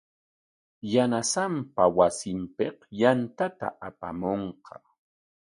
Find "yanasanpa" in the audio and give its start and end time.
0.93-1.83